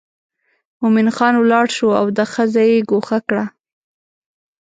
[0.79, 3.45] مومن خان ولاړ شو او دا ښځه یې ګوښه کړه.